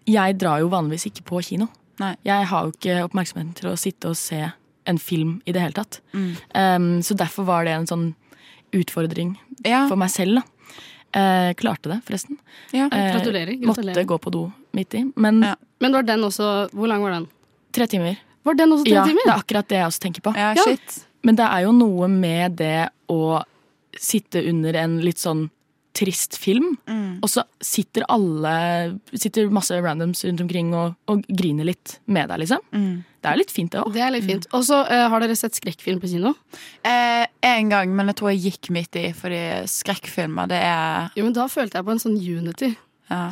[0.09, 1.69] jeg drar jo vanligvis ikke på kino.
[1.99, 2.15] Nei.
[2.25, 4.51] Jeg har jo ikke oppmerksomheten til å sitte og se
[4.89, 5.99] en film i det hele tatt.
[6.13, 6.29] Mm.
[6.55, 8.07] Um, så derfor var det en sånn
[8.73, 9.35] utfordring
[9.65, 9.87] Ja.
[9.89, 10.43] for meg selv, da.
[11.19, 12.37] Eh, klarte det, forresten.
[12.71, 12.85] Ja.
[12.91, 15.11] Eh, Gratulerer, Måtte gå på do midt i.
[15.15, 15.55] Men Ja.
[15.81, 17.27] Men var den også Hvor lang var den?
[17.71, 18.17] tre timer.
[18.45, 19.21] Var den også tre Ja, timer?
[19.25, 20.35] det er akkurat det jeg også tenker på.
[20.35, 21.05] Ja, shit.
[21.23, 23.43] Men det er jo noe med det å
[23.97, 25.49] sitte under en litt sånn
[25.97, 27.19] trist film, Mm.
[27.23, 28.51] og så sitter alle
[29.13, 32.61] Sitter masse randoms rundt omkring og, og griner litt med deg, liksom.
[32.71, 33.03] Mm.
[33.19, 33.91] Det er litt fint, det òg.
[33.93, 34.45] Det er litt fint.
[34.55, 36.35] Og så uh, har dere sett skrekkfilm på kino?
[36.87, 41.25] Eh, en gang, men jeg tror jeg gikk midt i, fordi skrekkfilmer, det er Jo,
[41.27, 42.71] men da følte jeg på en sånn unity.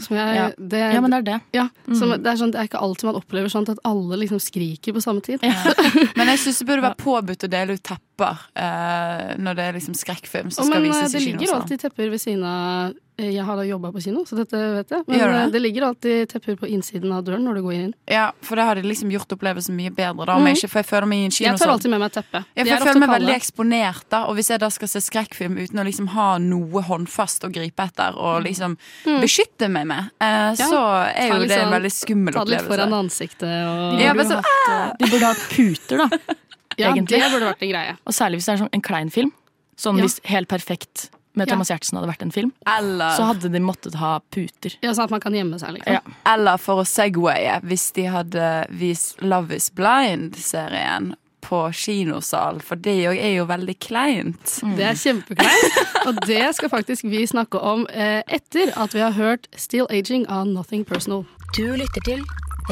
[0.02, 0.46] Som jeg, Ja.
[0.58, 1.40] det, Ja, men det er det.
[1.54, 2.24] Ja, Mm.
[2.24, 5.02] det, er sånn, det er ikke alltid man opplever sånn at alle liksom skriker på
[5.04, 5.40] samme tid.
[6.18, 9.74] Men jeg syns det burde være påbudt å dele ut tepper eh, når det er
[9.78, 11.38] liksom skrekkfilm som skal men eh, vises det i kino.
[11.38, 14.36] ligger jo alltid tepper ved siden av eh, Jeg har da jobba på kino, så
[14.38, 15.04] dette vet jeg.
[15.08, 15.28] Men det?
[15.42, 17.94] eh, det ligger alltid tepper på innsiden av døren når du går inn.
[18.08, 20.26] Ja, for det hadde liksom gjort opplevelsen mye bedre.
[20.28, 20.48] Da, om Mhm.
[20.54, 22.46] jeg ikke, for jeg føler meg i en kino Jeg tar alltid med meg teppe.
[22.56, 23.26] Ja, for jeg føler meg kalde.
[23.26, 24.20] veldig eksponert, da.
[24.30, 27.84] Og hvis jeg da skal se skrekkfilm uten å liksom ha noe håndfast å gripe
[27.90, 29.20] etter og liksom Mm.
[29.22, 30.54] beskytte meg med, eh, Ja.
[30.54, 32.46] så er jo det en sånn- veldig skummel opplevelse.
[32.46, 32.78] Ta litt opplevelse.
[32.78, 36.10] foran ansiktet og De Ja, burde, men så- hatt, eh, de burde hatt puter, da.
[36.78, 37.18] Ja, egentlig.
[37.20, 37.98] det burde vært en greie.
[38.06, 39.32] Og særlig hvis det er sånn en klein film.
[39.76, 40.04] Sånn Ja.
[40.06, 41.54] hvis Helt perfekt med Ja.
[41.54, 44.74] Thomas Giertsen hadde vært en film, Eller så hadde de måttet ha puter.
[44.82, 45.94] Ja, Sånn at man kan gjemme seg, liksom.
[45.94, 46.02] Ja.
[46.34, 51.14] Eller for å segwaye, hvis de hadde vist Love is Blind-serien
[51.48, 54.58] på kinosal, for det er jo veldig kleint.
[54.76, 55.78] Det er kjempekleint.
[56.10, 60.26] Og det skal faktisk vi snakke om eh, etter at vi har hørt Still Aging
[60.28, 61.24] av Nothing Personal.
[61.56, 62.26] Du lytter til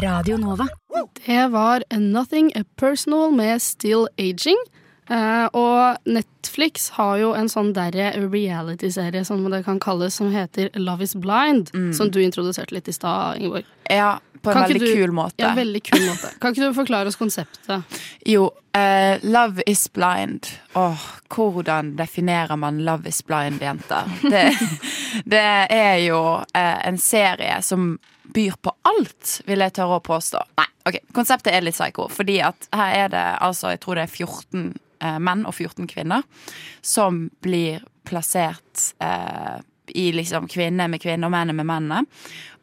[0.03, 0.67] Radio Nova.
[1.25, 4.59] Det var Nothing Personal med Still Aging.
[5.09, 10.71] Eh, og Netflix har jo en sånn derre reality-serie som det kan kalles, som heter
[10.79, 11.73] Love is Blind.
[11.95, 13.67] Som du introduserte litt i stad, Ingeborg.
[13.89, 15.41] Ja, på en veldig du- kul måte.
[15.41, 16.29] Ja, veldig kul måte.
[16.39, 17.83] Kan ikke du forklare oss konseptet?
[18.25, 20.47] Jo, uh, Love is blind.
[20.73, 24.09] Åh, hvordan definerer man Love is blind, jenter?
[24.21, 24.57] Det,
[25.25, 27.97] det er jo uh, en serie som
[28.33, 30.41] byr på alt, vil jeg tørre å påstå.
[30.57, 34.07] Nei, ok, konseptet er litt psycho, fordi at her er det altså, jeg tror det
[34.07, 36.23] er 14 eh, menn og 14 kvinner
[36.81, 42.05] som blir plassert eh, i liksom kvinner med kvinner og menn med mennene.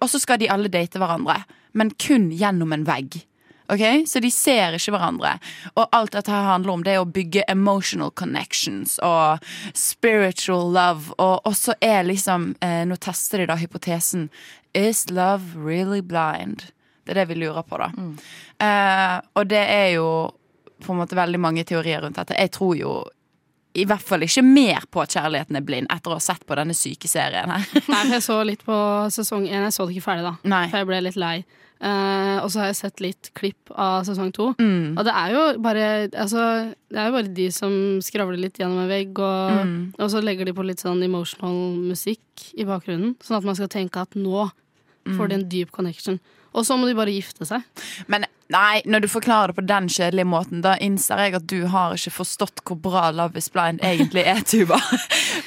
[0.02, 1.42] Og så skal de alle date hverandre,
[1.78, 3.22] men kun gjennom en vegg.
[3.72, 5.36] Ok, Så de ser ikke hverandre.
[5.78, 9.40] Og alt dette her handler om det er å bygge emotional connections og
[9.72, 11.14] spiritual love.
[11.16, 14.28] Og, så er liksom eh, Nå tester de da hypotesen
[14.74, 16.68] Is love really blind?
[17.04, 17.88] Det er det vi lurer på, da.
[18.62, 20.08] Eh, og det er jo
[20.84, 22.36] på en måte veldig mange teorier rundt dette.
[22.38, 22.92] Jeg tror jo
[23.74, 26.56] i hvert fall ikke mer på at kjærligheten er blind etter å ha sett på
[26.58, 27.62] denne syke serien her.
[27.92, 28.76] Nei, jeg så litt på
[29.14, 29.62] sesong én.
[29.64, 30.34] Jeg så det ikke ferdig, da.
[30.52, 30.66] Nei.
[30.68, 31.36] For jeg ble litt lei.
[31.82, 34.50] Uh, og så har jeg sett litt klipp av sesong to.
[34.60, 34.92] Mm.
[34.92, 36.44] Og det er jo bare Altså,
[36.92, 37.72] det er jo bare de som
[38.04, 39.80] skravler litt gjennom en vegg, og, Mm.
[39.98, 43.16] og så legger de på litt sånn emotional musikk i bakgrunnen.
[43.24, 44.50] Sånn at man skal tenke at nå
[45.16, 46.20] får de en dyp connection.
[46.54, 47.64] Og så må de bare gifte seg.
[48.06, 51.66] Men nei, når du forklarer det på den kjedelige måten, da innser jeg at du
[51.72, 54.78] har ikke forstått hvor bra Love is Blind egentlig er, Tuba.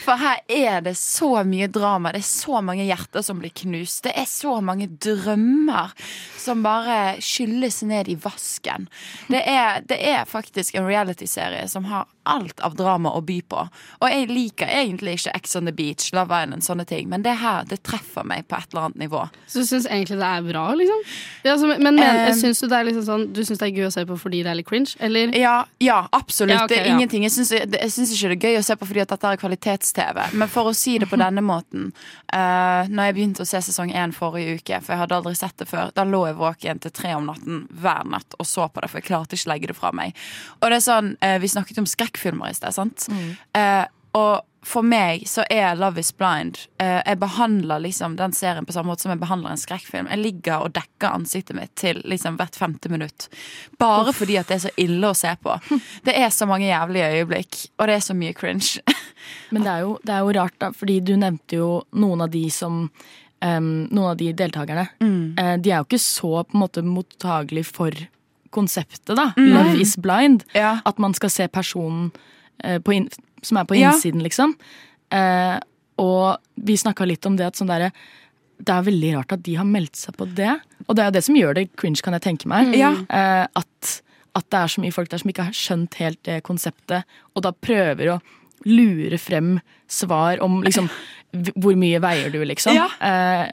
[0.06, 4.04] For her er det så mye drama, det er så mange hjerter som blir knust,
[4.08, 5.94] det er så mange drømmer
[6.42, 8.90] som bare skylles ned i vasken.
[9.32, 13.64] Det er, det er faktisk en realityserie som har alt av drama å by på.
[14.02, 17.38] Og jeg liker egentlig ikke Ex on the Beach, Love Island, sånne ting, men det
[17.42, 19.26] her, det treffer meg på et eller annet nivå.
[19.46, 21.04] Så du syns egentlig det er bra, liksom?
[21.46, 23.80] Ja, altså, men men Eh, syns du det er liksom sånn Du syns det er
[23.80, 25.34] gøy å se på fordi det er litt cringe, eller?
[25.38, 26.56] Ja, ja absolutt.
[26.56, 27.26] Ja, okay, det er ingenting.
[27.28, 30.22] Jeg syns, ikke det er gøy å se på fordi dette er kvalitets-TV.
[30.40, 33.94] Men for å si det på denne måten uh, Når jeg begynte å se sesong
[33.96, 36.96] én forrige uke, for jeg hadde aldri sett det før, da lå jeg våken til
[36.96, 39.72] tre om natten hver natt og så på det, for jeg klarte ikke å legge
[39.72, 40.16] det fra meg.
[40.62, 43.08] Og det er sånn, uh, Vi snakket om skrekkfilmer i sted, sant?
[43.56, 48.66] Eh, og for meg så er Love is blind eh, Jeg behandler liksom den serien
[48.66, 50.10] på samme måte som jeg behandler en skrekkfilm.
[50.10, 53.28] Jeg ligger og dekker ansiktet mitt til liksom hvert femte minutt.
[53.82, 55.58] Bare fordi at det er så ille å se på.
[56.06, 58.82] Det er så mange jævlige øyeblikk, og det er så mye cringe.
[59.54, 61.70] Men det er, jo, det er jo rart, da, fordi du nevnte jo
[62.02, 64.88] noen av de som um, Noen av de deltakerne.
[65.02, 68.06] Eh, de er jo ikke så på en måte mottagelig for
[68.56, 69.32] konseptet, da.
[69.38, 69.52] Mm.
[69.54, 70.46] Love is blind.
[70.58, 70.80] Ja.
[70.86, 72.10] At man skal se personen
[72.64, 73.10] uh, på inn,
[73.46, 73.92] som er på Ja.
[73.94, 74.56] innsiden, liksom.
[75.12, 75.60] Eh,
[76.02, 77.92] og vi snakka litt om det at sånn derre
[78.56, 80.54] det er veldig rart at de har meldt seg på det.
[80.88, 82.70] Og det er jo det som gjør det cringe, kan jeg tenke meg.
[82.80, 82.94] Ja.
[83.10, 84.02] Eh, at,
[84.36, 87.04] at det er så mye folk der som ikke har skjønt helt det konseptet,
[87.36, 88.22] og da prøver å
[88.66, 89.60] lure frem
[89.92, 90.90] svar om liksom
[91.60, 92.72] hvor mye veier du, liksom.
[92.78, 92.86] Ja.
[93.04, 93.50] Eh,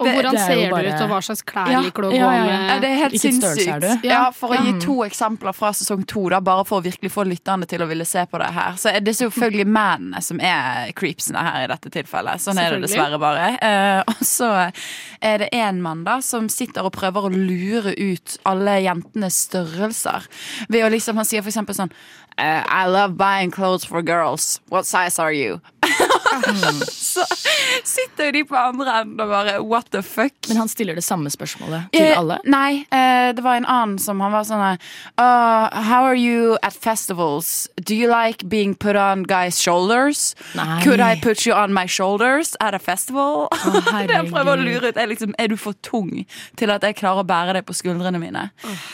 [0.00, 0.80] Og hvordan ser bare...
[0.82, 2.46] ser du ut, og hva slags klær Ja, liker du å gå ja, ja, ja.
[2.50, 2.64] med?
[2.72, 3.86] Ja, det er helt sinnssykt.
[4.08, 4.64] Ja, for å Ja.
[4.66, 7.86] gi to eksempler fra sesong to, da, bare for å virkelig få lytterne til å
[7.86, 8.74] ville se på det her.
[8.80, 12.42] Så er det selvfølgelig mennene som er creepsene her i dette tilfellet.
[12.42, 13.52] Sånn er det dessverre bare.
[13.62, 14.50] Eh, og så
[15.22, 20.26] er det en mann da som sitter og prøver å lure ut alle jentenes størrelser.
[20.68, 21.94] Ved å liksom, Han sier for eksempel sånn
[22.40, 24.60] eh, I love buying clothes for girls.
[24.68, 25.60] What size are you?
[26.90, 27.24] så
[27.84, 30.34] sitter jo de på andre enden og bare what the fuck?
[30.48, 32.38] Men han stiller det samme spørsmålet til Eh, alle.
[32.44, 36.74] Nei, eh, det var en annen som han var sånn uh, How are you at
[36.74, 37.68] festivals?
[37.76, 40.34] Do you like being put on guys' shoulders?
[40.54, 40.82] Nei.
[40.84, 43.48] Could I put you on my shoulders at a festival?
[44.06, 46.24] det jeg prøver å lure ut, er liksom Er du for tung
[46.56, 48.48] til at jeg klarer å bære deg på skuldrene mine?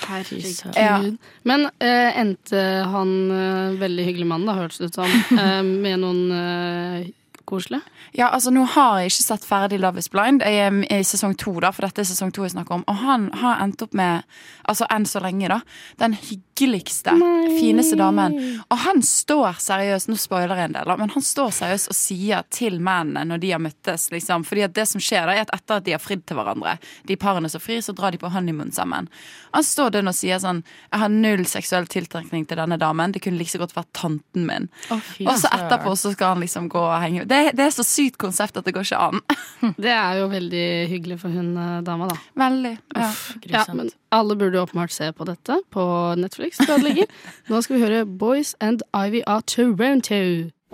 [0.06, 0.76] Herregud.
[0.76, 0.98] Ja.
[1.46, 5.10] Men eh, endte han eh, veldig hyggelig mann, da, hørtes det ut som,
[5.42, 7.05] eh, med noen
[7.48, 7.82] koselige?
[8.16, 10.42] Ja, altså Nå har jeg ikke sett ferdig Love is blind.
[10.44, 12.84] Jeg er i sesong to, da, for dette er sesong to jeg snakker om.
[12.90, 14.26] Og han har endt opp med,
[14.68, 15.60] altså enn så lenge, da,
[16.00, 17.14] den hyggeligste,
[17.58, 18.36] fineste damen.
[18.66, 21.98] Og han står seriøst, nå spoiler jeg en del, da, men han står seriøst og
[21.98, 24.46] sier til mennene når de har møttes, liksom.
[24.48, 26.76] Fordi at det som skjer, da, er at etter at de har fridd til hverandre,
[27.06, 29.10] de parene som frir, så drar de på honeymoon sammen.
[29.56, 33.12] Han står der og sier sånn Jeg har null seksuell tiltrekning til denne damen.
[33.14, 34.68] Det kunne like så godt vært tanten min.
[34.92, 37.84] Oh, og så etterpå så skal han liksom gå og henge Det, det er så
[37.86, 39.22] sykt konsept at det går ikke an.
[39.82, 42.16] Det er jo veldig hyggelig for hun eh, dama, da.
[42.38, 42.74] Veldig.
[42.94, 43.08] Ja.
[43.50, 45.86] Ja, men alle burde åpenbart se på dette på
[46.20, 46.58] Netflix.
[46.58, 47.08] det.
[47.50, 50.22] Nå skal vi høre Boys and Ivy av Toronto.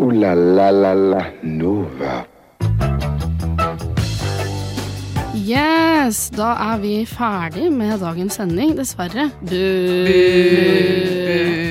[0.03, 2.23] Ooh la la la la Nova.
[5.43, 9.31] Yes, da er vi ferdig med dagens sending, dessverre.
[9.43, 9.57] Bu.
[10.13, 11.62] Eh,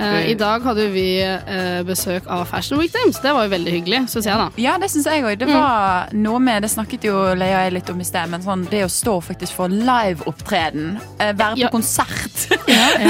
[0.00, 3.18] I dag hadde vi eh, besøk av Fashion Week Dames.
[3.20, 4.48] Det var jo veldig hyggelig, syns jeg, da.
[4.60, 5.36] Ja, det syns jeg òg.
[5.40, 8.44] Det var noe med Det snakket jo Leia og jeg litt om i sted, men
[8.44, 12.46] sånn det å stå faktisk for liveopptreden, eh, være på konsert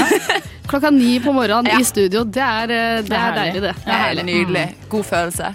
[0.71, 3.73] Klokka ni på morgenen i studio, det er, eh, det er deilig, det.
[3.83, 4.67] Det er helt nydelig.
[4.91, 5.49] God følelse.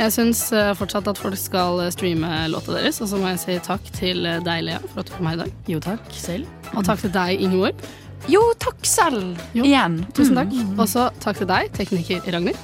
[0.00, 3.40] Jeg syns eh, fortsatt at folk skal eh, streame låta deres, og så må jeg
[3.42, 5.50] si takk til eh, deg, Lea, for at du kom her i dag.
[5.68, 6.06] Jo, takk.
[6.16, 6.48] Selv.
[6.72, 7.84] Og takk til deg, Ingeborg.
[8.28, 9.38] Jo, takk selv.
[9.56, 10.02] Igjen.
[10.16, 10.52] Tusen takk.
[10.76, 12.58] Og så takk til deg, tekniker Ragnhild.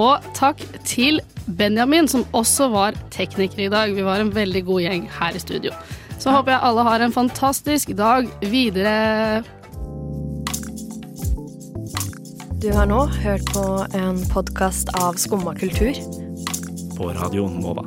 [0.00, 3.92] Og takk til Benjamin, som også var tekniker i dag.
[3.92, 5.74] Vi var en veldig god gjeng her i studio.
[6.18, 9.42] Så håper jeg alle har en fantastisk dag videre.
[12.62, 13.66] Du har nå hørt på
[13.98, 15.98] en podkast av Skumma kultur.
[16.96, 17.82] På radioen Nova.